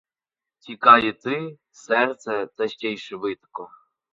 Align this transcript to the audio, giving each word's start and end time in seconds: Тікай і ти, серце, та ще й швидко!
Тікай 0.67 1.05
і 1.09 1.11
ти, 1.25 1.37
серце, 1.81 2.47
та 2.57 2.67
ще 2.67 2.91
й 2.93 2.97
швидко! 2.97 3.69